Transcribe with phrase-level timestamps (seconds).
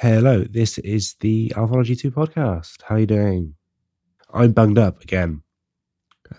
[0.00, 2.82] Hello, this is the Alphology 2 podcast.
[2.84, 3.54] How are you doing?
[4.32, 5.42] I'm bunged up again.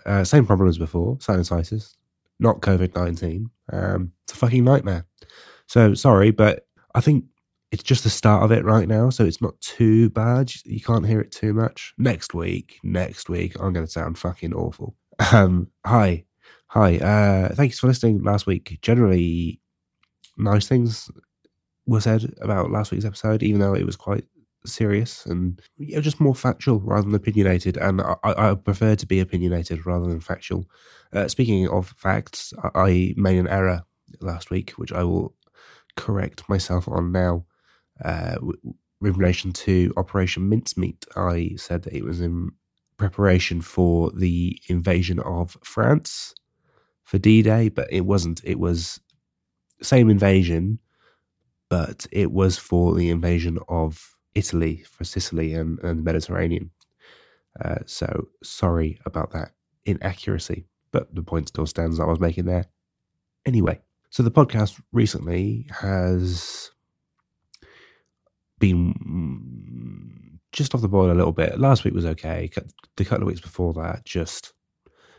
[0.06, 1.96] Uh, same problem as before, sinusitis,
[2.38, 3.50] not COVID 19.
[3.70, 5.04] Um, it's a fucking nightmare.
[5.66, 7.26] So sorry, but I think
[7.70, 10.50] it's just the start of it right now, so it's not too bad.
[10.64, 11.92] You can't hear it too much.
[11.98, 14.96] Next week, next week, I'm going to sound fucking awful.
[15.34, 16.24] Um, hi,
[16.68, 16.96] hi.
[16.96, 18.78] Uh, thanks for listening last week.
[18.80, 19.60] Generally,
[20.38, 21.10] nice things
[21.86, 24.24] were said about last week's episode, even though it was quite
[24.66, 27.76] serious and you know, just more factual rather than opinionated.
[27.76, 30.66] And I, I prefer to be opinionated rather than factual.
[31.12, 33.84] Uh, speaking of facts, I made an error
[34.20, 35.34] last week, which I will
[35.96, 37.44] correct myself on now.
[38.04, 38.36] Uh,
[39.02, 42.50] in relation to Operation Mincemeat, I said that it was in
[42.96, 46.34] preparation for the invasion of France
[47.02, 48.40] for D Day, but it wasn't.
[48.44, 49.00] It was
[49.82, 50.78] same invasion,
[51.70, 56.70] but it was for the invasion of Italy, for Sicily and, and the Mediterranean.
[57.64, 59.52] Uh, so sorry about that
[59.86, 62.66] inaccuracy, but the point still stands that I was making there.
[63.46, 66.70] Anyway, so the podcast recently has
[68.58, 71.58] been just off the boil a little bit.
[71.58, 72.50] Last week was okay.
[72.96, 74.52] The couple of weeks before that, just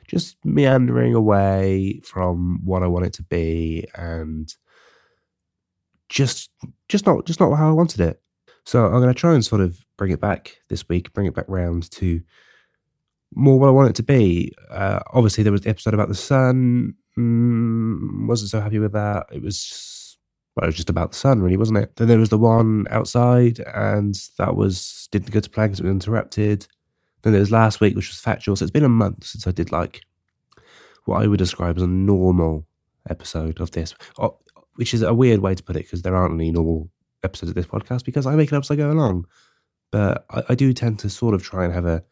[0.08, 4.54] just meandering away from what I want it to be, and
[6.12, 6.50] just
[6.90, 8.22] just not just not how I wanted it.
[8.66, 11.34] So I'm going to try and sort of bring it back this week, bring it
[11.34, 12.22] back round to
[13.34, 14.54] more what I want it to be.
[14.70, 16.94] Uh, obviously, there was the episode about the sun.
[17.18, 19.28] Mm, wasn't so happy with that.
[19.32, 20.18] It was
[20.56, 21.96] well, it was just about the sun, really, wasn't it?
[21.96, 25.84] Then there was the one outside, and that was didn't go to plan because it
[25.84, 26.68] was interrupted.
[27.22, 28.56] Then there was last week, which was factual.
[28.56, 30.02] So it's been a month since I did like
[31.06, 32.68] what I would describe as a normal
[33.10, 33.96] episode of this,
[34.76, 36.90] which is a weird way to put it because there aren't any normal
[37.24, 39.26] episodes of this podcast because I make it up as I go along.
[39.92, 42.04] But I, I do tend to sort of try and have a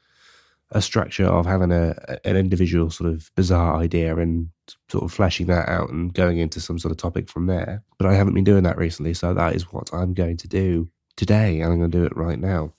[0.72, 4.50] a structure of having a an individual sort of bizarre idea and
[4.88, 7.84] sort of fleshing that out and going into some sort of topic from there.
[7.98, 10.90] But I haven't been doing that recently, so that is what I'm going to do
[11.16, 12.74] today, and I'm going to do it right now.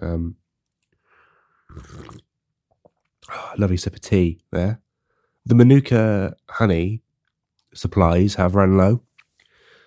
[0.00, 0.36] Um,
[3.30, 4.80] oh, lovely sip of tea there.
[5.44, 7.02] The Manuka honey
[7.76, 9.02] supplies have run low,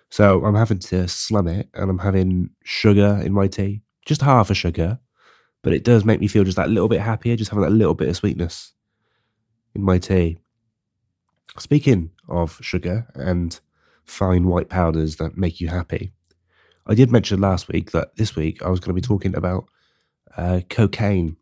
[0.10, 4.50] so I'm having to slum it, and I'm having sugar in my tea, just half
[4.50, 5.00] a sugar
[5.62, 7.94] but it does make me feel just that little bit happier, just having that little
[7.94, 8.74] bit of sweetness
[9.76, 10.38] in my tea.
[11.58, 13.60] Speaking of sugar and
[14.06, 16.14] fine white powders that make you happy,
[16.88, 19.66] I did mention last week that this week I was going to be talking about
[20.38, 21.38] uh, cocaine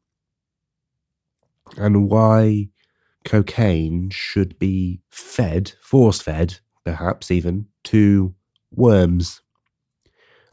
[1.77, 2.69] and why
[3.27, 8.33] cocaine should be fed, force fed, perhaps even, to
[8.71, 9.41] worms.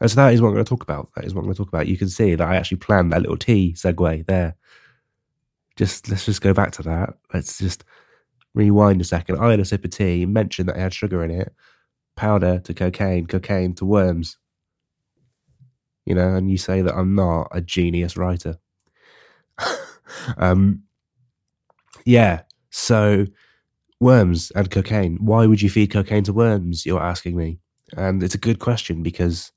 [0.01, 1.09] And so that is what I'm going to talk about.
[1.15, 1.87] That is what I'm going to talk about.
[1.87, 4.55] You can see that I actually planned that little T segue there.
[5.77, 7.13] Just let's just go back to that.
[7.33, 7.85] Let's just
[8.53, 9.37] rewind a second.
[9.37, 11.53] I had a sip of tea, mentioned that it had sugar in it,
[12.17, 14.37] powder to cocaine, cocaine to worms.
[16.05, 18.57] You know, and you say that I'm not a genius writer.
[20.37, 20.83] um,
[22.05, 22.41] yeah.
[22.77, 23.25] So
[24.01, 25.15] worms and cocaine.
[25.21, 26.85] Why would you feed cocaine to worms?
[26.85, 27.57] You're asking me,
[27.95, 29.53] and it's a good question because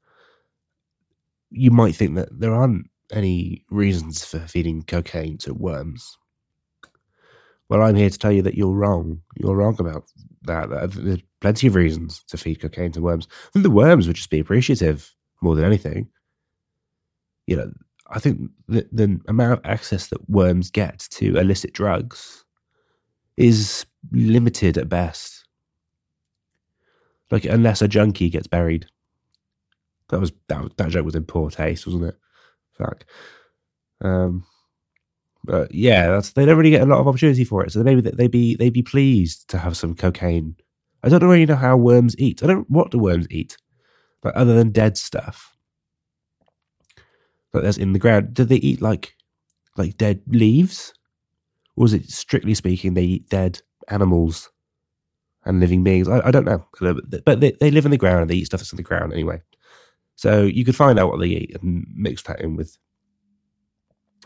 [1.51, 6.17] you might think that there aren't any reasons for feeding cocaine to worms.
[7.69, 9.21] Well, I'm here to tell you that you're wrong.
[9.35, 10.05] You're wrong about
[10.43, 10.93] that.
[10.93, 13.27] There's plenty of reasons to feed cocaine to worms.
[13.53, 15.13] The worms would just be appreciative
[15.43, 16.09] more than anything.
[17.49, 17.73] You know,
[18.07, 22.45] I think the, the amount of access that worms get to illicit drugs
[23.39, 25.45] is limited at best.
[27.31, 28.87] Like, unless a junkie gets buried
[30.09, 32.17] that was that, that joke was in poor taste, wasn't it?
[32.73, 33.05] Fuck.
[34.01, 34.45] Um,
[35.45, 37.73] but yeah, that's they don't really get a lot of opportunity for it.
[37.73, 40.57] So maybe they'd be they'd be pleased to have some cocaine.
[41.03, 42.43] I don't really know how worms eat.
[42.43, 43.57] I don't what do worms eat,
[44.25, 45.57] like other than dead stuff.
[47.53, 48.35] Like that's in the ground.
[48.35, 49.15] Do they eat like
[49.77, 50.93] like dead leaves,
[51.79, 54.51] or it strictly speaking they eat dead animals
[55.45, 56.09] and living beings?
[56.09, 56.67] I, I don't know,
[57.25, 59.13] but they, they live in the ground and they eat stuff that's in the ground
[59.13, 59.41] anyway.
[60.17, 62.77] So you could find out what they eat and mix that in with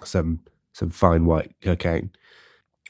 [0.03, 0.41] some
[0.73, 2.11] some fine white cocaine.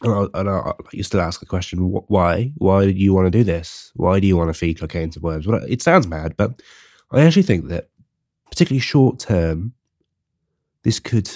[0.03, 2.53] And I, and I used to ask the question, why?
[2.57, 3.93] Why do you want to do this?
[3.95, 5.47] Why do you want to feed cocaine to worms?
[5.47, 6.63] Well, it sounds mad, but
[7.11, 7.89] I actually think that,
[8.51, 9.75] particularly short term,
[10.83, 11.31] this could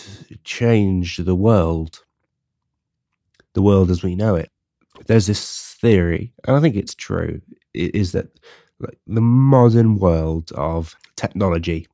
[0.44, 2.04] change the world,
[3.56, 4.50] the world as we know it.
[5.06, 7.40] There's this theory, and I think it's true,
[7.72, 8.28] is that
[8.78, 11.88] like the modern world of technology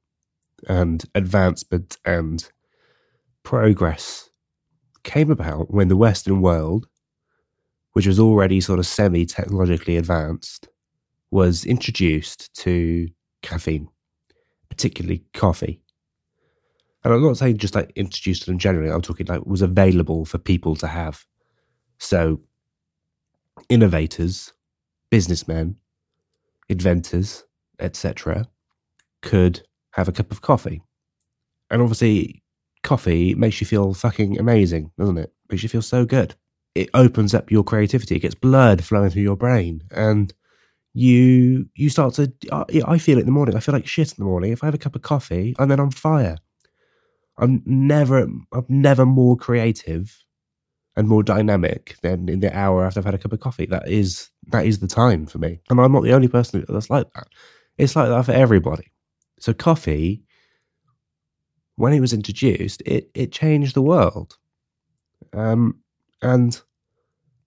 [0.69, 2.51] and advancement and
[3.45, 4.29] progress
[5.05, 6.89] came about when the Western world,
[7.93, 10.69] which was already sort of semi technologically advanced,
[11.31, 13.09] was introduced to
[13.43, 13.89] caffeine,
[14.69, 15.81] particularly coffee.
[17.05, 20.25] And I'm not saying just like introduced to them generally, I'm talking like was available
[20.25, 21.25] for people to have.
[22.03, 22.41] So,
[23.69, 24.53] innovators,
[25.09, 25.77] businessmen,
[26.69, 27.45] inventors,
[27.79, 28.49] etc.,
[29.23, 29.63] could
[29.93, 30.83] have a cup of coffee.
[31.71, 32.43] And obviously,
[32.83, 35.33] coffee makes you feel fucking amazing, doesn't it?
[35.49, 36.35] Makes you feel so good.
[36.75, 38.17] It opens up your creativity.
[38.17, 40.35] It gets blood flowing through your brain, and
[40.95, 42.33] you you start to.
[42.85, 43.55] I feel it in the morning.
[43.55, 44.51] I feel like shit in the morning.
[44.51, 46.39] If I have a cup of coffee, and then I'm fire.
[47.39, 48.23] I'm never
[48.53, 50.19] I'm never more creative
[50.97, 53.67] and more dynamic than in the hour after I've had a cup of coffee.
[53.67, 56.91] That is that is the time for me, and I'm not the only person that's
[56.91, 57.29] like that.
[57.79, 58.93] It's like that for everybody.
[59.41, 60.23] So coffee,
[61.77, 64.37] when it was introduced, it it changed the world,
[65.33, 65.81] um,
[66.21, 66.61] and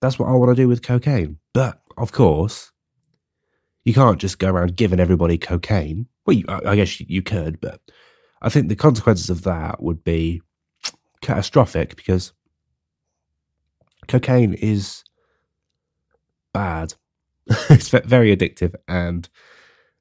[0.00, 1.38] that's what I want to do with cocaine.
[1.54, 2.72] But of course,
[3.84, 6.06] you can't just go around giving everybody cocaine.
[6.26, 7.80] Well, you, I guess you could, but
[8.42, 10.42] I think the consequences of that would be
[11.22, 12.32] catastrophic because
[14.08, 15.04] cocaine is
[16.52, 16.94] bad.
[17.70, 19.28] it's very addictive, and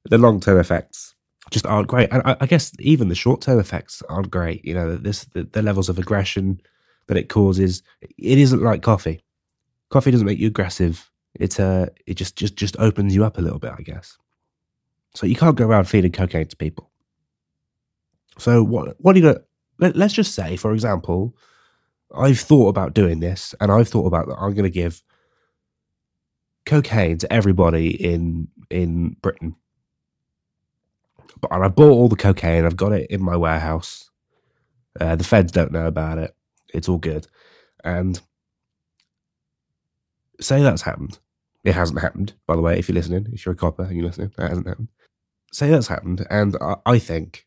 [0.05, 1.15] the long term effects
[1.51, 2.09] just aren't great.
[2.11, 4.65] And I, I guess even the short term effects aren't great.
[4.65, 6.59] You know, this the, the, levels of aggression
[7.07, 7.83] that it causes.
[8.01, 9.23] It isn't like coffee.
[9.89, 11.11] Coffee doesn't make you aggressive.
[11.35, 14.17] It's uh, it just just just opens you up a little bit, I guess.
[15.13, 16.89] So you can't go around feeding cocaine to people.
[18.37, 19.37] So what what are you?
[19.77, 21.35] Let, let's just say, for example,
[22.15, 24.37] I've thought about doing this, and I've thought about that.
[24.37, 25.01] I'm going to give
[26.65, 29.55] cocaine to everybody in in Britain.
[31.41, 32.65] But I bought all the cocaine.
[32.65, 34.09] I've got it in my warehouse.
[34.99, 36.35] Uh, the feds don't know about it.
[36.73, 37.27] It's all good.
[37.83, 38.19] And
[40.39, 41.19] say that's happened.
[41.63, 42.77] It hasn't happened, by the way.
[42.77, 44.87] If you're listening, if you're a copper and you're listening, that hasn't happened.
[45.51, 47.45] Say that's happened, and I, I think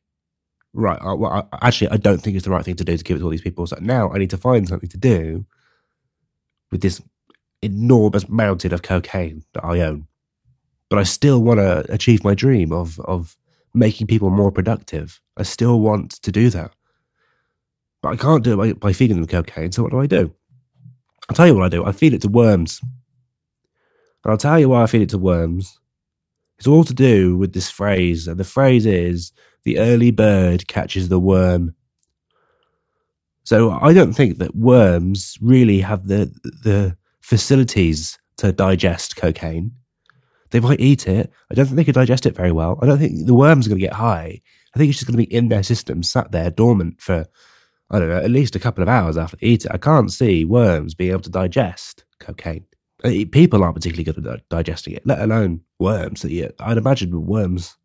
[0.73, 3.05] right, I, well, I, actually, I don't think it's the right thing to do to
[3.05, 3.67] give it to all these people.
[3.67, 5.45] So now I need to find something to do
[6.71, 7.03] with this
[7.63, 10.07] enormous mountain of cocaine that I own.
[10.91, 13.37] But I still want to achieve my dream of of
[13.75, 15.21] making people more productive.
[15.37, 16.73] I still want to do that.
[18.03, 19.73] But I can't do it by, by feeding them cocaine.
[19.73, 20.35] So what do I do?
[21.29, 21.85] I'll tell you what I do.
[21.85, 22.81] I feed it to worms.
[24.25, 25.79] And I'll tell you why I feed it to worms.
[26.59, 28.27] It's all to do with this phrase.
[28.27, 29.33] And the phrase is
[29.69, 31.75] the early bird catches the worm.
[33.45, 39.73] So I don't think that worms really have the the facilities to digest cocaine.
[40.51, 41.31] They might eat it.
[41.51, 42.79] I don't think they could digest it very well.
[42.81, 44.41] I don't think the worms are going to get high.
[44.75, 47.27] I think it's just going to be in their system, sat there dormant for,
[47.91, 49.73] I don't know, at least a couple of hours after they eat it.
[49.73, 52.65] I can't see worms being able to digest cocaine.
[53.33, 56.25] People aren't particularly good at digesting it, let alone worms.
[56.25, 57.78] I'd imagine worms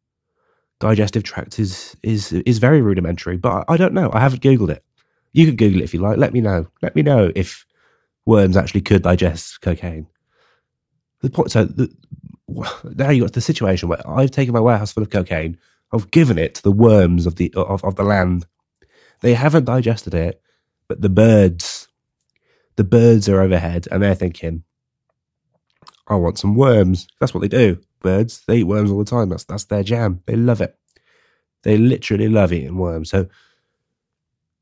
[0.83, 3.37] digestive tract is is is very rudimentary.
[3.37, 4.11] But I don't know.
[4.13, 4.83] I haven't googled it.
[5.31, 6.17] You can Google it if you like.
[6.17, 6.67] Let me know.
[6.81, 7.65] Let me know if
[8.25, 10.07] worms actually could digest cocaine.
[11.21, 11.51] The point.
[11.51, 11.89] So the,
[12.95, 15.57] now you got the situation where I've taken my warehouse full of cocaine.
[15.93, 18.45] I've given it to the worms of the of, of the land.
[19.21, 20.41] They haven't digested it,
[20.89, 21.87] but the birds,
[22.75, 24.63] the birds are overhead and they're thinking,
[26.07, 28.43] "I want some worms." That's what they do birds.
[28.47, 29.29] They eat worms all the time.
[29.29, 30.21] That's that's their jam.
[30.27, 30.77] They love it.
[31.63, 33.09] They literally love eating worms.
[33.09, 33.27] So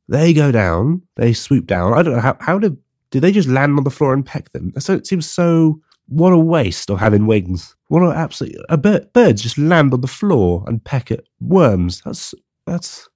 [0.08, 1.02] they go down.
[1.18, 1.94] They swoop down.
[1.94, 2.78] I don't know how how do
[3.12, 4.74] do they just land on the floor and peck them?
[4.80, 5.82] So it seems so.
[6.08, 7.76] What a waste of having wings.
[7.88, 12.02] What an absolute a bird, birds just land on the floor and peck at worms.
[12.02, 12.34] That's
[12.66, 13.10] that's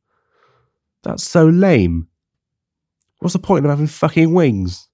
[1.04, 2.08] that's so lame.
[3.20, 4.88] What's the point of having fucking wings?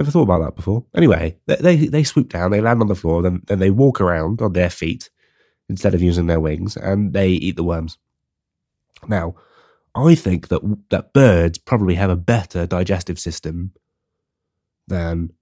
[0.00, 0.82] Never thought about that before.
[0.94, 4.00] Anyway, they, they, they swoop down, they land on the floor, then, then they walk
[4.00, 5.10] around on their feet
[5.68, 7.98] instead of using their wings, and they eat the worms.
[9.06, 9.34] Now,
[9.94, 13.72] I think that that birds probably have a better digestive system
[14.88, 15.34] than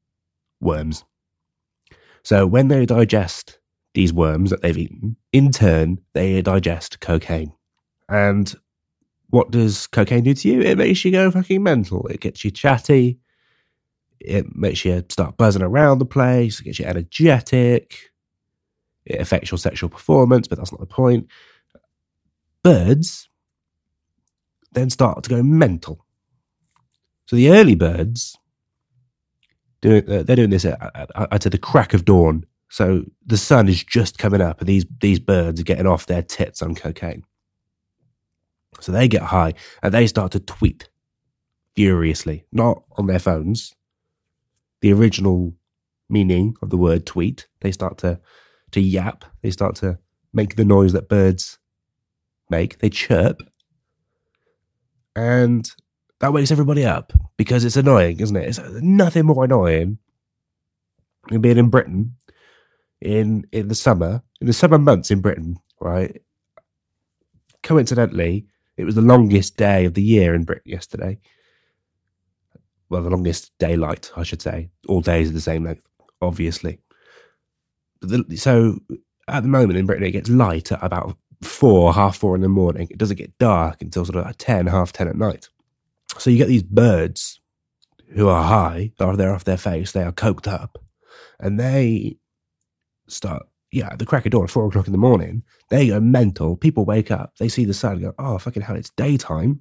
[0.61, 1.05] worms.
[2.25, 3.61] So when they digest
[3.95, 7.53] these worms that they've eaten, in turn, they digest cocaine.
[8.09, 8.53] And
[9.31, 10.63] what does cocaine do to you?
[10.63, 12.09] It makes you go fucking mental.
[12.09, 13.21] It gets you chatty
[14.21, 18.11] it makes you start buzzing around the place, it gets you energetic,
[19.05, 21.29] it affects your sexual performance, but that's not the point.
[22.63, 23.29] Birds
[24.73, 26.05] then start to go mental.
[27.27, 28.37] So the early birds,
[29.81, 32.45] do, uh, they're doing this at, at, at, the crack of dawn.
[32.69, 36.23] So the sun is just coming up, and these these birds are getting off their
[36.23, 37.25] tits on cocaine.
[38.81, 40.89] So they get high and they start to tweet
[41.75, 43.75] furiously, not on their phones.
[44.81, 45.55] The original
[46.09, 47.49] meaning of the word tweet.
[47.61, 48.21] They start to
[48.73, 49.25] to yap.
[49.43, 49.99] They start to
[50.33, 51.59] make the noise that birds
[52.51, 52.79] make.
[52.79, 53.41] They chirp.
[55.17, 55.69] And
[56.21, 58.49] that wakes everybody up because it's annoying, isn't it?
[58.49, 59.99] It's nothing more annoying
[61.29, 62.17] than being in Britain
[63.01, 66.21] in in the summer, in the summer months in Britain, right?
[67.63, 71.19] Coincidentally, it was the longest day of the year in Britain yesterday.
[72.91, 74.71] Well, the longest daylight, I should say.
[74.89, 75.83] All days are the same length,
[76.23, 76.81] obviously.
[78.01, 78.79] The, so
[79.29, 82.49] at the moment in Britain, it gets light at about four, half four in the
[82.49, 82.89] morning.
[82.91, 85.49] It doesn't get dark until sort of like 10, half 10 at night.
[86.19, 87.41] So you get these birds
[88.15, 90.79] who are high, they're, off their face, they are coked up,
[91.39, 92.17] and they
[93.07, 96.57] start, yeah, at the crack of dawn, four o'clock in the morning, they go mental.
[96.57, 99.61] People wake up, they see the sun, go, oh, fucking hell, it's daytime.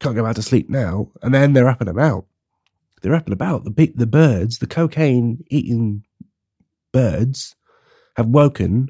[0.00, 1.10] Can't go back to sleep now.
[1.22, 2.26] And then they're up and about.
[3.02, 3.64] They're up and about.
[3.64, 6.04] The, the birds, the cocaine eating
[6.92, 7.54] birds,
[8.16, 8.88] have woken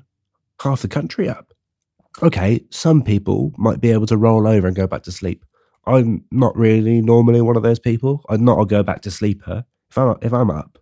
[0.63, 1.53] half the country up.
[2.23, 5.45] Okay, some people might be able to roll over and go back to sleep.
[5.87, 8.25] I'm not really normally one of those people.
[8.29, 9.65] I'm not a go back to sleeper.
[9.91, 10.79] If I'm if I'm up,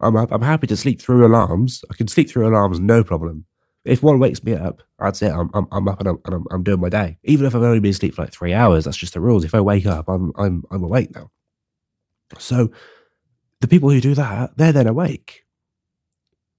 [0.00, 0.30] I'm up.
[0.30, 1.82] I'm happy to sleep through alarms.
[1.90, 3.46] I can sleep through alarms, no problem.
[3.84, 6.44] If one wakes me up, I'd say I'm I'm, I'm up and, I'm, and I'm,
[6.50, 7.18] I'm doing my day.
[7.24, 9.44] Even if I've only been asleep for like three hours, that's just the rules.
[9.44, 11.30] If I wake up, I'm I'm I'm awake now.
[12.38, 12.70] So
[13.60, 15.44] the people who do that, they're then awake.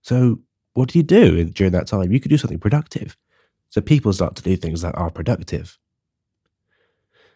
[0.02, 0.40] So
[0.74, 2.12] what do you do during that time?
[2.12, 3.18] You could do something productive.
[3.70, 5.78] So people start to do things that are productive.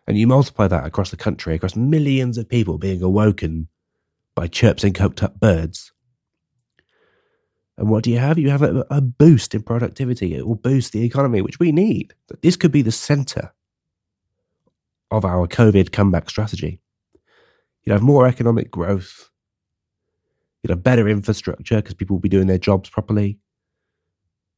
[0.07, 3.69] And you multiply that across the country, across millions of people being awoken
[4.35, 5.92] by chirps and coked up birds.
[7.77, 8.37] And what do you have?
[8.37, 10.35] You have a, a boost in productivity.
[10.35, 12.13] It will boost the economy, which we need.
[12.41, 13.53] This could be the center
[15.09, 16.79] of our COVID comeback strategy.
[17.83, 19.29] You'd have more economic growth.
[20.61, 23.39] You'd have better infrastructure because people will be doing their jobs properly.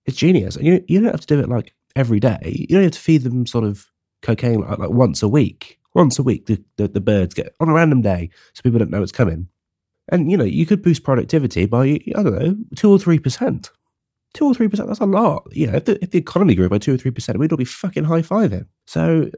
[0.06, 0.56] It's genius.
[0.56, 2.68] And you, you don't have to do it like every day.
[2.70, 3.88] You don't have to feed them sort of
[4.22, 5.80] cocaine like, like once a week.
[5.94, 8.92] Once a week, the, the, the, birds get on a random day so people don't
[8.92, 9.48] know it's coming.
[10.10, 13.70] And, you know, you could boost productivity by, I don't know, two or 3%.
[14.34, 15.48] Two or 3%, that's a lot.
[15.52, 17.66] You know, if the, if the economy grew by two or 3%, we'd all be
[17.66, 18.68] fucking high fiving.
[18.86, 19.30] So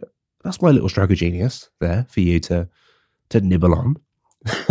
[0.43, 2.67] that's my little stroke of genius there for you to,
[3.29, 3.97] to nibble on.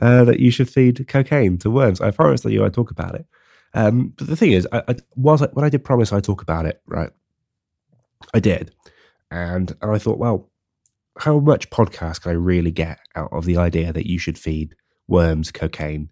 [0.00, 2.00] uh, that you should feed cocaine to worms.
[2.00, 3.26] I promise that you I talk about it.
[3.74, 6.66] Um, but the thing is, I, I was when I did promise I talk about
[6.66, 7.10] it, right?
[8.32, 8.74] I did,
[9.30, 10.50] and, and I thought, well,
[11.18, 14.74] how much podcast can I really get out of the idea that you should feed
[15.08, 16.08] worms cocaine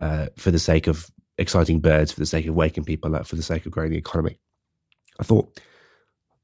[0.00, 3.36] uh, for the sake of exciting birds, for the sake of waking people up, for
[3.36, 4.38] the sake of growing the economy?
[5.20, 5.60] I thought,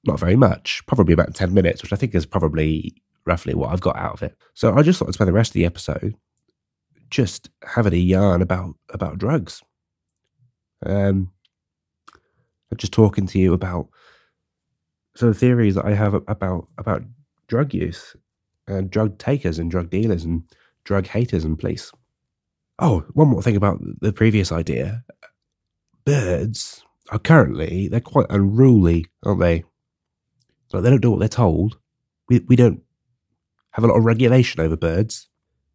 [0.04, 2.94] not very much, probably about 10 minutes, which I think is probably
[3.26, 4.36] roughly what I've got out of it.
[4.54, 6.14] So I just thought I'd spend the rest of the episode
[7.10, 9.62] just having a yarn about about drugs.
[10.86, 11.30] Um,
[12.76, 13.88] just talking to you about
[15.16, 17.02] some theories that I have about about
[17.48, 18.16] drug use
[18.66, 20.44] and drug takers and drug dealers and
[20.84, 21.92] drug haters and police.
[22.78, 25.04] Oh, one more thing about the previous idea.
[26.04, 29.64] Birds are currently they're quite unruly, aren't they?
[30.72, 31.78] Like they don't do what they're told.
[32.28, 32.82] We we don't
[33.72, 35.28] have a lot of regulation over birds.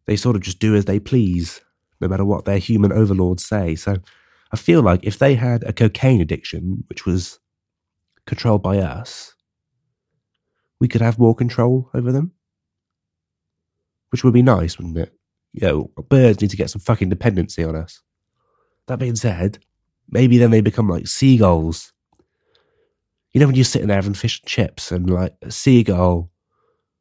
[0.06, 1.60] They sort of just do as they please,
[2.00, 3.74] no matter what their human overlords say.
[3.74, 3.96] So
[4.52, 7.38] I feel like if they had a cocaine addiction, which was
[8.26, 9.34] controlled by us,
[10.80, 12.32] we could have more control over them.
[14.16, 15.12] Which would be nice, wouldn't it?
[15.52, 18.00] You know, birds need to get some fucking dependency on us.
[18.86, 19.58] That being said,
[20.08, 21.92] maybe then they become like seagulls.
[23.32, 26.30] You know, when you're sitting there having fish and chips and like a seagull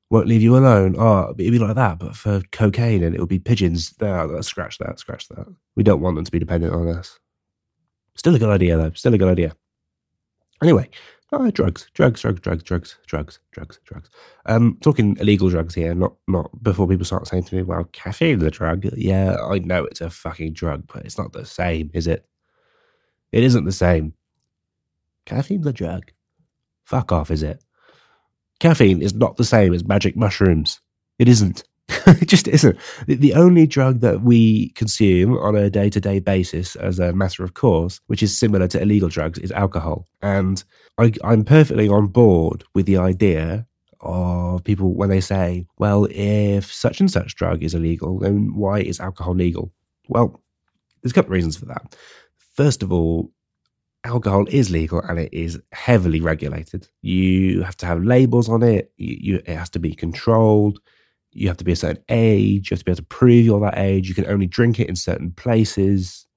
[0.10, 0.98] won't leave you alone.
[1.00, 3.94] Oh, it'd be like that, but for cocaine and it would be pigeons.
[4.02, 5.46] No, scratch that, scratch that.
[5.78, 7.18] We don't want them to be dependent on us.
[8.16, 8.92] Still a good idea, though.
[8.94, 9.56] Still a good idea.
[10.62, 10.90] Anyway,
[11.36, 14.10] uh, drugs, drugs, drugs, drugs, drugs, drugs, drugs, drugs.
[14.46, 18.44] Um, talking illegal drugs here, not not before people start saying to me, "Well, caffeine's
[18.44, 22.08] a drug." Yeah, I know it's a fucking drug, but it's not the same, is
[22.08, 22.26] it?
[23.32, 24.14] It isn't the same.
[25.26, 26.12] Caffeine's a drug.
[26.86, 27.64] Fuck off, is it?
[28.60, 30.80] Caffeine is not the same as magic mushrooms.
[31.20, 31.64] It isn't.
[32.22, 32.78] it just isn't.
[33.08, 37.44] The, only drug that we consume on a day to day basis as a matter
[37.44, 40.08] of course, which is similar to illegal drugs, is alcohol.
[40.22, 40.64] And
[40.98, 43.66] I, I'm perfectly on board with the idea
[44.02, 48.80] of people when they say, well, if such and such drug is illegal, then why
[48.80, 49.72] is alcohol legal?
[50.08, 50.42] Well,
[51.02, 51.96] There's a couple of reasons for that.
[52.56, 53.32] First of all,
[54.04, 56.88] alcohol is legal and it is heavily regulated.
[57.02, 58.92] You have to have labels on it.
[58.98, 60.80] You, you, it has to be controlled.
[61.36, 62.70] You have to be a certain age.
[62.70, 64.08] You have to be able to prove you're that age.
[64.08, 66.28] You can only drink it in certain places.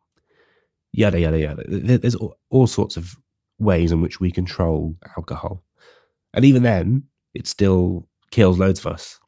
[0.92, 1.64] Yada yada yada.
[1.66, 3.16] There's all, sorts of
[3.58, 5.62] ways in which we control alcohol,
[6.34, 9.20] and even then, it still kills loads of us,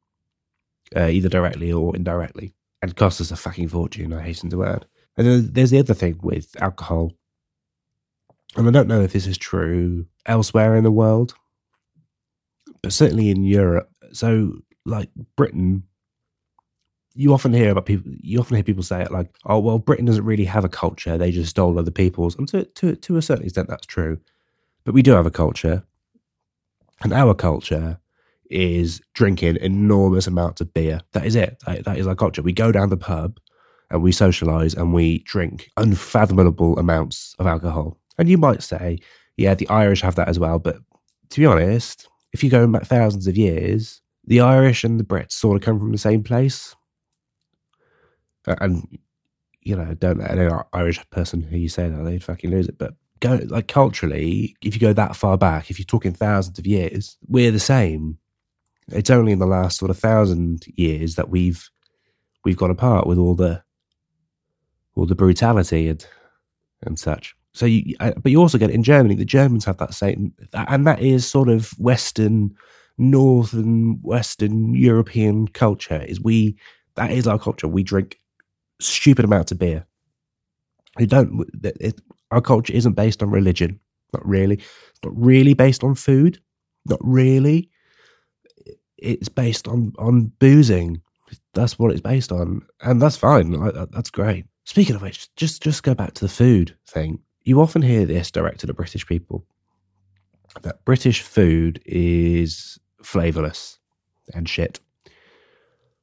[0.96, 4.12] uh, either directly or indirectly, and costs us a fucking fortune.
[4.12, 4.86] I hasten to add.
[5.16, 7.12] And then there's the other thing with alcohol
[8.56, 11.34] and I don't know if this is true elsewhere in the world,
[12.82, 13.88] but certainly in Europe.
[14.12, 14.54] So,
[14.90, 15.84] like Britain,
[17.14, 18.12] you often hear about people.
[18.20, 21.16] You often hear people say it like, "Oh, well, Britain doesn't really have a culture;
[21.16, 24.18] they just stole other people's." And to to to a certain extent, that's true.
[24.84, 25.84] But we do have a culture,
[27.02, 28.00] and our culture
[28.50, 31.00] is drinking enormous amounts of beer.
[31.12, 31.62] That is it.
[31.66, 32.42] that, that is our culture.
[32.42, 33.38] We go down the pub
[33.90, 37.96] and we socialize and we drink unfathomable amounts of alcohol.
[38.18, 38.98] And you might say,
[39.36, 40.58] yeah, the Irish have that as well.
[40.58, 40.78] But
[41.30, 45.32] to be honest, if you go back thousands of years, the Irish and the Brits
[45.32, 46.76] sort of come from the same place.
[48.46, 48.86] And,
[49.60, 52.78] you know, don't let any Irish person who you say that, they'd fucking lose it.
[52.78, 56.66] But go, like, culturally, if you go that far back, if you're talking thousands of
[56.66, 58.18] years, we're the same.
[58.92, 61.68] It's only in the last sort of thousand years that we've
[62.44, 63.64] we've gone apart with all the
[64.94, 66.06] all the brutality and
[66.82, 67.34] and such.
[67.52, 69.16] So, you, but you also get it in Germany.
[69.16, 72.54] The Germans have that same, and that is sort of Western,
[73.00, 76.02] Northern, Western European culture.
[76.02, 76.56] Is we
[76.94, 77.68] that is our culture.
[77.68, 78.18] We drink
[78.80, 79.86] stupid amounts of beer.
[80.98, 81.48] We don't.
[81.62, 83.80] It, our culture isn't based on religion.
[84.12, 84.54] Not really.
[84.56, 86.40] It's not really based on food.
[86.86, 87.70] Not really.
[88.96, 91.02] It's based on on boozing.
[91.54, 93.52] That's what it's based on, and that's fine.
[93.92, 94.46] That's great.
[94.64, 98.30] Speaking of which, just just go back to the food thing you often hear this
[98.30, 99.44] directed at British people
[100.62, 103.78] that British food is flavorless
[104.34, 104.80] and shit.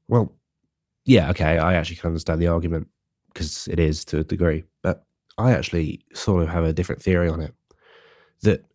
[0.07, 0.33] Well,
[1.05, 2.87] yeah, okay, I actually can understand the argument
[3.33, 5.05] because it is to a degree, but
[5.37, 7.53] I actually sort of have a different theory on it.
[8.41, 8.65] That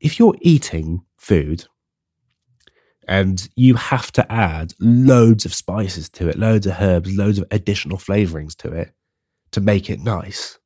[0.00, 1.64] if you're eating food
[3.08, 7.46] and you have to add loads of spices to it, loads of herbs, loads of
[7.50, 8.92] additional flavorings to it
[9.52, 10.58] to make it nice,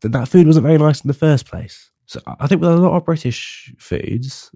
[0.00, 1.90] then that food wasn't very nice in the first place.
[2.06, 4.50] So I think with a lot of British foods,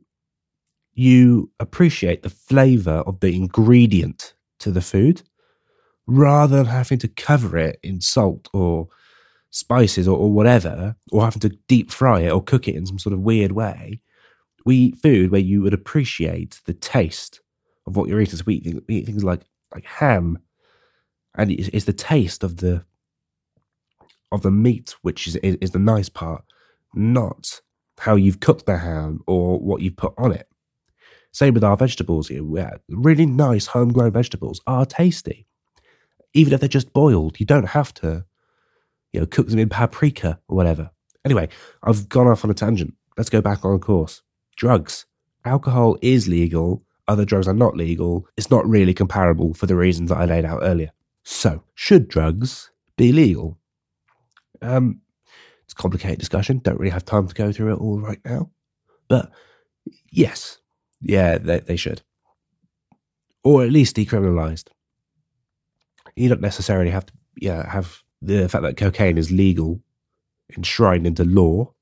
[0.97, 5.23] you appreciate the flavour of the ingredient to the food
[6.07, 8.89] rather than having to cover it in salt or
[9.51, 12.99] spices or, or, whatever, or having to deep fry it or cook it in some
[12.99, 14.01] sort of weird way.
[14.65, 17.41] We eat food where you would appreciate the taste
[17.87, 18.39] of what you're eating.
[18.39, 19.43] So we eat, we eat things like
[19.75, 20.39] like ham,
[21.37, 22.85] and it's, it's the taste of the
[24.33, 26.45] of the meat, which is, is, is the nice part,
[26.95, 27.61] not
[27.99, 30.49] how you've cooked the ham or what you've put on it.
[31.37, 32.43] Same with our vegetables here.
[32.89, 35.47] Really nice homegrown vegetables are tasty.
[36.33, 38.25] Even if they're just boiled, you don't have to,
[39.13, 40.89] you know, cook them in paprika or whatever.
[41.27, 41.51] Anyway,
[41.83, 42.95] I've gone off on a tangent.
[43.19, 44.23] Let's go back on course.
[44.57, 45.05] Drugs.
[45.45, 46.83] Alcohol is legal.
[47.07, 48.27] Other drugs are not legal.
[48.39, 50.93] It's not really comparable for the reasons that I laid out earlier.
[51.23, 53.59] So, should drugs be legal?
[54.63, 55.03] Um,
[55.65, 56.61] it's a complicated discussion.
[56.61, 58.53] Don't really have time to go through it all right now.
[59.07, 59.31] But
[60.11, 60.61] yes,
[61.01, 62.03] yeah, they, they should.
[63.45, 64.69] Or at least decriminalized.
[66.17, 69.81] You don't necessarily have to yeah, have the fact that cocaine is legal
[70.57, 71.73] enshrined into law.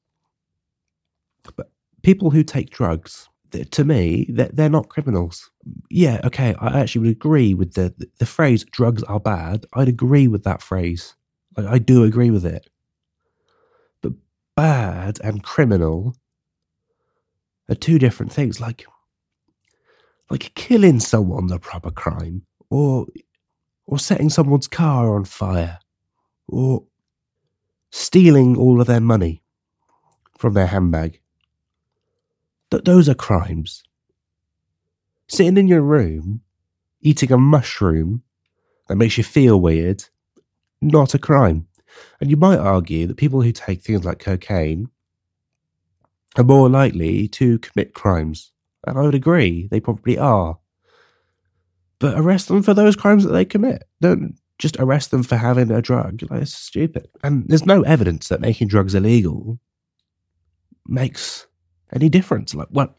[1.57, 1.71] But
[2.03, 3.29] people who take drugs,
[3.71, 5.51] to me, they're, they're not criminals.
[5.91, 9.67] Yeah, okay, I actually would agree with the, the, phrase drugs are bad.
[9.75, 11.15] I'd agree with that phrase.
[11.57, 12.69] Like, I do agree with it.
[14.03, 14.15] But
[14.57, 16.17] bad and criminal
[17.69, 18.61] are two different things.
[18.61, 18.87] Like,
[20.35, 23.07] like killing someone's a proper crime, or
[23.87, 25.79] or setting someone's car on fire,
[26.49, 26.83] or
[27.93, 29.45] stealing all of their money
[30.37, 31.21] from their handbag.
[32.73, 33.85] Th- those are crimes.
[35.29, 36.41] Sitting in your room,
[37.01, 38.25] eating a mushroom
[38.89, 40.03] that makes you feel weird,
[40.83, 41.69] not a crime.
[42.21, 44.89] And you might argue that people who take things like cocaine
[46.37, 48.51] are more likely to commit crimes.
[48.87, 50.59] And I would agree, they probably are.
[51.99, 53.85] But arrest them for those crimes that they commit.
[54.01, 56.23] Don't just arrest them for having a drug.
[56.31, 57.09] Like, it's stupid.
[57.23, 59.59] And there's no evidence that making drugs illegal
[60.87, 61.47] makes
[61.93, 62.55] any difference.
[62.55, 62.95] Like, what?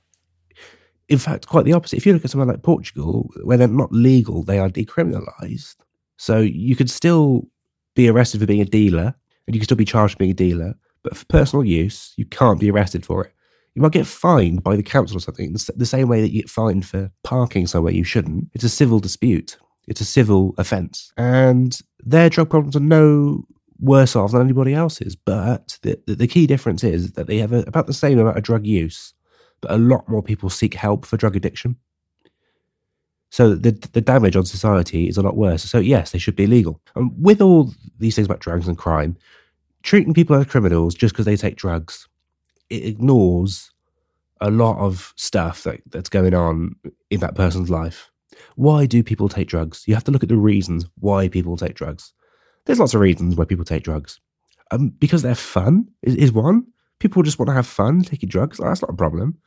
[1.08, 1.98] in fact, quite the opposite.
[1.98, 5.76] If you look at somewhere like Portugal, where they're not legal, they are decriminalized.
[6.18, 7.48] So you could still
[7.96, 9.14] be arrested for being a dealer,
[9.46, 10.74] and you can still be charged for being a dealer.
[11.04, 13.34] But for personal use, you can't be arrested for it.
[13.76, 16.50] You might get fined by the council or something, the same way that you get
[16.50, 18.48] fined for parking somewhere you shouldn't.
[18.54, 19.58] It's a civil dispute.
[19.88, 21.12] It's a civil offence.
[21.18, 23.44] And their drug problems are no
[23.80, 25.16] worse off than anybody else's.
[25.16, 28.44] But the, the, key difference is that they have a, about the same amount of
[28.44, 29.14] drug use,
[29.62, 31.76] but a lot more people seek help for drug addiction.
[33.32, 35.64] So the the damage on society is a lot worse.
[35.64, 36.80] So yes, they should be illegal.
[36.96, 39.18] And with all these things about drugs and crime,
[39.84, 42.08] treating people as criminals just because they take drugs,
[42.70, 43.72] it ignores
[44.42, 46.76] a lot of stuff that, that's going on
[47.10, 48.12] in that person's life.
[48.56, 49.84] Why do people take drugs?
[49.88, 52.14] You have to look at the reasons why people take drugs.
[52.66, 54.20] There's lots of reasons why people take drugs.
[54.72, 56.66] Um, because they're fun is, is one.
[57.00, 58.58] People just want to have fun taking drugs.
[58.58, 59.38] That's not a problem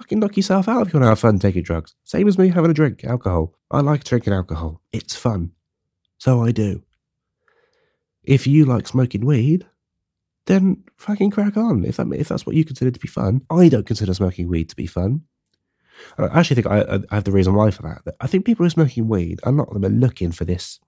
[0.00, 1.94] fucking knock yourself out if you want to have fun taking drugs.
[2.04, 3.54] Same as me having a drink, alcohol.
[3.70, 4.80] I like drinking alcohol.
[4.92, 5.52] It's fun.
[6.16, 6.82] So I do.
[8.24, 9.66] If you like smoking weed,
[10.50, 11.84] then fucking crack on.
[11.84, 14.68] If that if that's what you consider to be fun, I don't consider smoking weed
[14.70, 15.22] to be fun.
[16.18, 18.14] I actually think I, I have the reason why for that.
[18.20, 20.80] I think people who are smoking weed, a lot of them are looking for this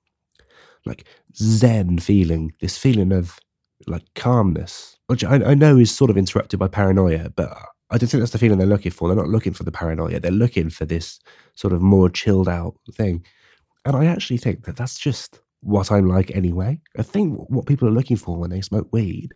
[0.85, 1.05] like
[1.37, 3.39] zen feeling, this feeling of
[3.87, 7.51] like calmness, which I, I know is sort of interrupted by paranoia, but
[7.91, 9.09] I don't think that's the feeling they're looking for.
[9.09, 10.19] They're not looking for the paranoia.
[10.19, 11.21] They're looking for this
[11.55, 13.25] sort of more chilled out thing.
[13.85, 16.81] And I actually think that that's just what I'm like anyway.
[16.99, 19.35] I think what people are looking for when they smoke weed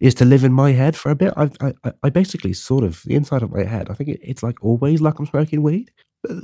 [0.00, 1.32] is to live in my head for a bit.
[1.36, 3.88] I, I, I basically sort of the inside of my head.
[3.90, 5.90] I think it, it's like always like I'm smoking weed.
[6.22, 6.36] But,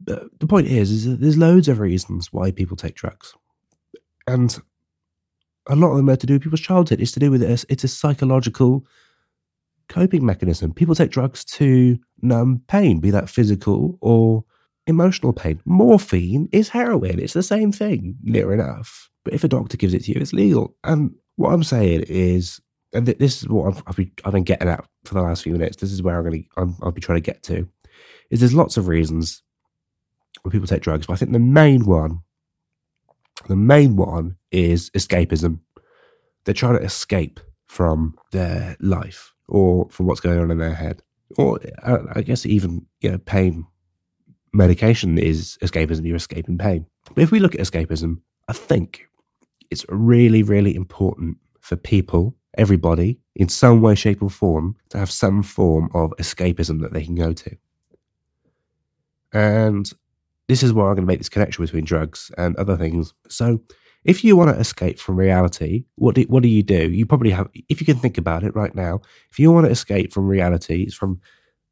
[0.00, 3.34] but the point is, is there's loads of reasons why people take drugs,
[4.26, 4.56] and
[5.68, 7.00] a lot of them are to do with people's childhood.
[7.00, 7.66] It's to do with this.
[7.68, 8.86] It's a psychological
[9.88, 10.72] coping mechanism.
[10.72, 14.44] People take drugs to numb pain, be that physical or
[14.86, 15.60] emotional pain.
[15.64, 17.18] Morphine is heroin.
[17.18, 19.10] It's the same thing, near enough.
[19.24, 20.74] But if a doctor gives it to you, it's legal.
[20.84, 22.60] And what I'm saying is,
[22.92, 25.52] and this is what I've, I've, been, I've been getting at for the last few
[25.52, 25.76] minutes.
[25.76, 27.68] This is where I'm going to, I'll be trying to get to.
[28.30, 29.42] Is there's lots of reasons
[30.42, 32.20] when people take drugs, but I think the main one,
[33.48, 35.60] the main one is escapism.
[36.44, 41.02] They're trying to escape from their life or from what's going on in their head.
[41.36, 43.66] Or uh, I guess even you know, pain
[44.52, 46.04] medication is escapism.
[46.04, 46.86] You're escaping pain.
[47.14, 49.08] But if we look at escapism, I think
[49.70, 55.10] it's really, really important for people, everybody, in some way, shape, or form, to have
[55.10, 57.56] some form of escapism that they can go to.
[59.32, 59.90] And
[60.48, 63.14] this is where I'm going to make this connection between drugs and other things.
[63.28, 63.62] So,
[64.02, 66.90] if you want to escape from reality, what do, what do you do?
[66.90, 69.70] You probably have, if you can think about it right now, if you want to
[69.70, 71.20] escape from reality, from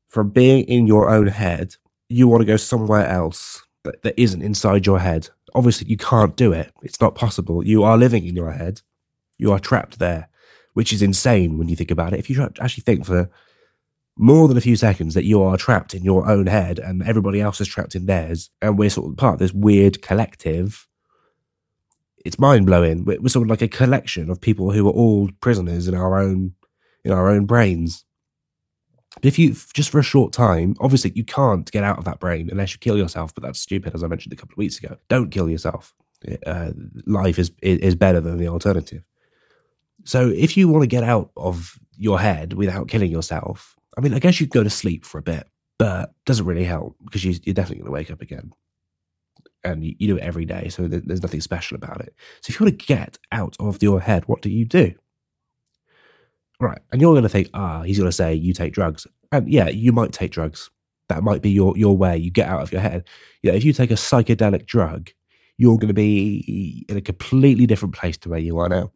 [0.09, 1.77] from being in your own head,
[2.09, 5.29] you want to go somewhere else that, that isn't inside your head.
[5.55, 6.73] Obviously, you can't do it.
[6.83, 7.65] It's not possible.
[7.65, 8.81] You are living in your head.
[9.37, 10.28] You are trapped there,
[10.79, 12.21] which is insane when you think about it.
[12.21, 13.29] If you actually think for
[14.17, 17.41] more than a few seconds that you are trapped in your own head and everybody
[17.41, 20.87] else is trapped in theirs, and we're sort of part of this weird collective
[22.25, 23.05] it's mind blowing.
[23.05, 26.17] We're, we're sort of like a collection of people who are all prisoners in our
[26.17, 26.55] own
[27.05, 28.05] in our own brains.
[29.17, 32.21] But if you just for a short time, obviously you can't get out of that
[32.21, 33.35] brain unless you kill yourself.
[33.35, 34.97] But that's stupid, as I mentioned a couple of weeks ago.
[35.09, 35.93] Don't kill yourself.
[36.47, 36.71] Uh,
[37.05, 39.03] life is is better than the alternative.
[40.05, 44.15] So if you want to get out of your head without killing yourself, I mean,
[44.15, 45.47] I guess you'd go to sleep for a bit,
[45.79, 48.53] but doesn't really help because you, are definitely going to wake up again
[49.65, 52.15] and you, you do it every day, so there's nothing special about it.
[52.41, 54.95] So if you want to get out of your head, what do you do?
[56.61, 59.49] Right, and you're going to think, ah, he's going to say you take drugs, and
[59.51, 60.71] yeah, you might take drugs.
[61.09, 62.19] That might be your your way.
[62.19, 63.05] You get out of your head.
[63.43, 65.11] Yeah, if you take a psychedelic drug,
[65.57, 68.93] you're going to be in a completely different place to where you are now.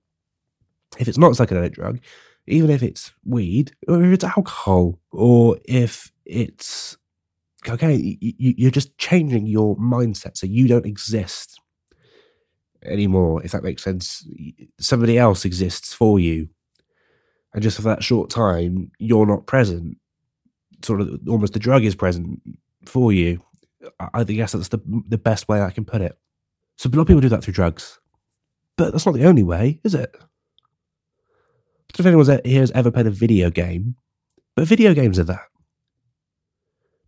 [0.98, 2.00] If it's not a psychedelic drug,
[2.46, 6.96] even if it's weed, or if it's alcohol, or if it's
[7.68, 11.60] okay, you, are just changing your mindset so you don't exist
[12.84, 14.26] anymore, if that makes sense.
[14.80, 16.48] Somebody else exists for you.
[17.54, 19.98] And just for that short time, you're not present.
[20.82, 22.40] Sort of almost the drug is present
[22.84, 23.40] for you.
[24.14, 26.18] I guess that's the, the best way I can put it.
[26.76, 27.98] So a lot of people do that through drugs.
[28.76, 30.16] But that's not the only way, is it?
[31.92, 33.96] Don't know if anyone here has ever played a video game,
[34.56, 35.46] but video games are that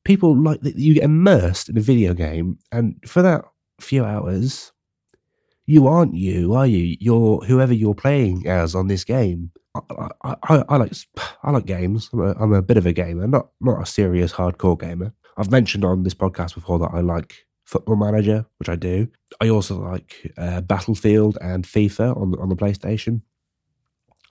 [0.05, 3.44] people like that you get immersed in a video game, and for that
[3.81, 4.73] few hours,
[5.66, 6.97] you aren't you, are you?
[7.01, 9.51] You're whoever you're playing as on this game.
[9.75, 10.92] I, I, I, like
[11.42, 12.09] I like games.
[12.12, 15.12] I'm a, I'm a bit of a gamer, not not a serious hardcore gamer.
[15.37, 19.09] I've mentioned on this podcast before that I like Football Manager, which I do.
[19.40, 23.23] I also like uh, Battlefield and FIFA on on the PlayStation.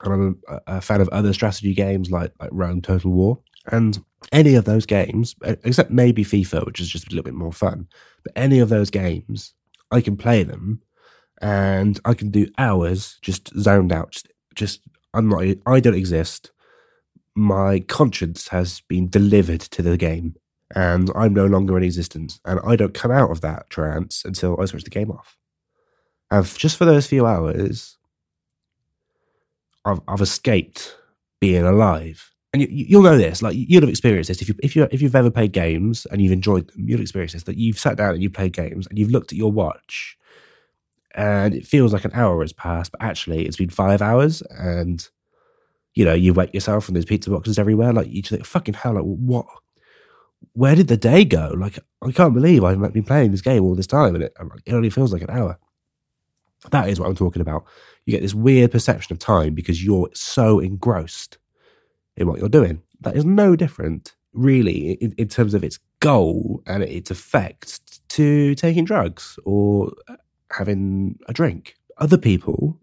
[0.04, 3.40] And I'm a, fan of other strategy games like, like Rome Total War.
[3.72, 7.54] And any of those games, except maybe FIFA, which is just a little bit more
[7.54, 7.88] fun,
[8.24, 9.54] but any of those games,
[9.92, 10.82] I can play them
[11.42, 14.12] and I can do hours just zoned out.
[14.12, 14.82] Just, just
[15.14, 16.52] I'm not, I don't exist.
[17.36, 20.36] My conscience has been delivered to the game
[20.76, 22.40] and I'm no longer in existence.
[22.46, 25.38] And I don't come out of that trance until I switch the game off.
[26.32, 27.98] And just for those few hours,
[29.86, 30.98] I've, I've escaped
[31.42, 32.30] being alive.
[32.54, 35.02] And you, will know this, like you'll have experienced this if you if you if
[35.02, 38.14] you've ever played games and you've enjoyed them, you'll experience this that you've sat down
[38.14, 40.16] and you've played games and you've looked at your watch,
[41.16, 45.10] and it feels like an hour has passed, but actually it's been five hours, and
[45.96, 47.92] you know you wet yourself and there's pizza boxes everywhere.
[47.92, 49.48] Like you think, fucking hell, like what?
[50.54, 51.56] Where did the day go?
[51.58, 54.34] Like I can't believe I've been playing this game all this time, and it,
[54.68, 55.58] it only feels like an hour.
[56.72, 57.66] That is what I'm talking about.
[58.06, 61.38] You get this weird perception of time because you're so engrossed
[62.18, 62.82] in what you're doing.
[63.02, 68.56] That is no different, really, in, in terms of its goal and its effect to
[68.56, 69.92] taking drugs or
[70.52, 71.76] having a drink.
[71.98, 72.80] Other people,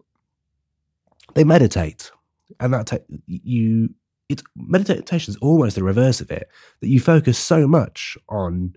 [1.33, 2.11] they meditate,
[2.59, 3.89] and that you.
[4.29, 6.47] It's meditation is almost the reverse of it.
[6.79, 8.75] That you focus so much on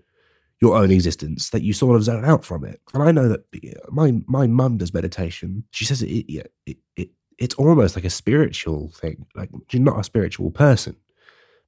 [0.65, 2.81] your own existence that you sort of zone out from it.
[2.93, 3.45] And I know that
[3.89, 5.63] my my mum does meditation.
[5.69, 9.27] She says it, it, it, it it's almost like a spiritual thing.
[9.35, 10.95] Like you're not a spiritual person,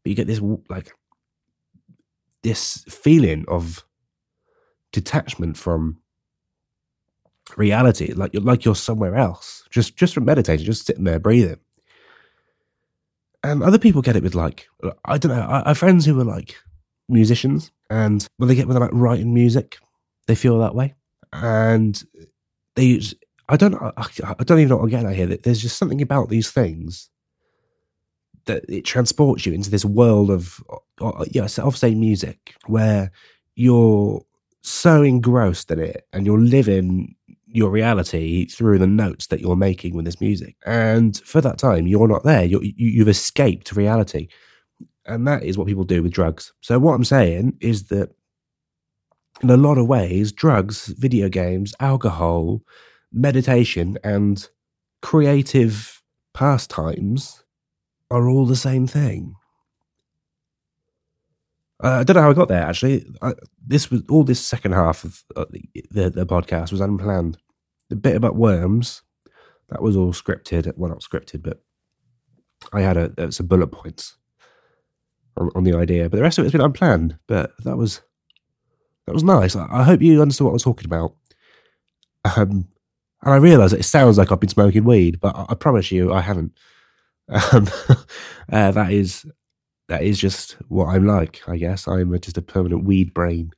[0.02, 0.92] but you get this like
[2.42, 3.86] this feeling of
[4.92, 6.00] detachment from
[7.56, 8.14] reality.
[8.14, 9.64] Like you're like you're somewhere else.
[9.70, 11.60] Just just from meditating, just sitting there breathing.
[13.44, 14.68] And other people get it with like
[15.06, 15.42] I don't know.
[15.42, 16.56] I, I have friends who are like
[17.08, 19.78] musicians, and when they get when they're like writing music,
[20.28, 20.96] they feel that way,
[21.34, 22.04] and
[22.76, 23.14] they use,
[23.50, 25.28] I don't I, I don't even know what I'm getting here.
[25.28, 27.10] There's just something about these things
[28.46, 30.64] that it transports you into this world of
[31.02, 33.12] uh, yeah, of say music where
[33.56, 34.22] you're
[34.62, 37.16] so engrossed in it and you're living
[37.48, 40.56] your reality through the notes that you're making with this music.
[40.66, 42.44] And for that time, you're not there.
[42.44, 44.28] You're, you've escaped reality.
[45.08, 46.54] And that is what people do with drugs.
[46.62, 48.12] So, what I'm saying is that
[49.42, 52.62] in a lot of ways, drugs, video games, alcohol,
[53.12, 54.48] meditation and
[55.02, 56.02] creative
[56.34, 57.44] pastimes
[58.12, 59.36] are all the same thing.
[61.84, 62.64] Uh, I don't know how I got there.
[62.64, 63.34] Actually, I,
[63.66, 65.46] this was all this second half of uh,
[65.92, 67.38] the, the, podcast was unplanned.
[67.90, 69.04] The bit about worms
[69.70, 70.72] that was all scripted.
[70.76, 71.62] Well, not scripted, but
[72.74, 74.18] I had a, some bullet points
[75.38, 76.10] on, on, the idea.
[76.10, 77.18] But the rest of it's been unplanned.
[77.28, 78.02] But that was
[79.06, 79.56] that was nice.
[79.56, 81.16] I, I hope you understood what I was talking about.
[82.26, 82.68] Um,
[83.22, 86.14] and I realise it sounds like I've been smoking weed, but I, I promise you
[86.14, 86.58] I haven't.
[87.30, 87.68] Um,
[88.52, 89.26] uh, that is
[89.88, 91.42] that is just what I'm like.
[91.48, 93.52] I guess I'm just a permanent weed brain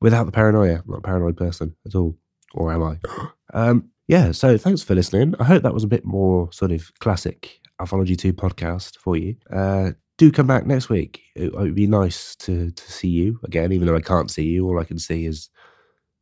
[0.00, 0.76] without the paranoia.
[0.76, 2.16] I'm not a paranoid person at all,
[2.54, 2.98] or am I?
[3.54, 4.32] Um, yeah.
[4.32, 5.34] So thanks for listening.
[5.38, 9.36] I hope that was a bit more sort of classic Alphology Two podcast for you.
[9.52, 11.22] Uh, do come back next week.
[11.34, 14.44] It, uh, would be nice to to see you again, even though I can't see
[14.44, 14.66] you.
[14.66, 15.50] All I can see is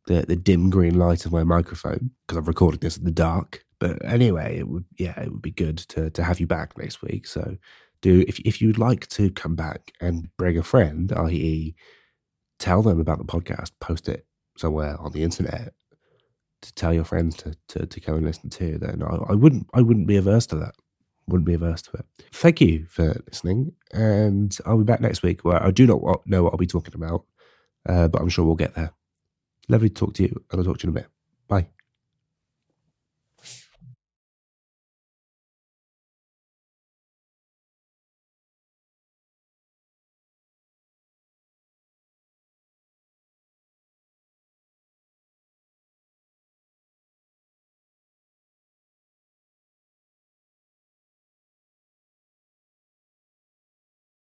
[0.06, 3.64] the the dim green light of my microphone because I've recorded this in the dark.
[3.78, 7.02] But anyway, it would yeah, it would be good to to have you back next
[7.02, 7.26] week.
[7.26, 7.56] So
[8.02, 11.74] do if if you'd like to come back and bring a friend, i.e.,
[12.58, 14.26] tell them about the podcast, post it
[14.56, 15.72] somewhere on the internet
[16.62, 19.66] to tell your friends to to, to come and listen to, then I, I wouldn't
[19.74, 20.74] I wouldn't be averse to that.
[21.30, 22.06] Wouldn't be averse to it.
[22.32, 26.42] Thank you for listening, and I'll be back next week where I do not know
[26.42, 27.24] what I'll be talking about,
[27.88, 28.92] uh, but I'm sure we'll get there.
[29.68, 31.08] Lovely to talk to you, and I'll talk to you in a bit.
[31.48, 31.79] Bye.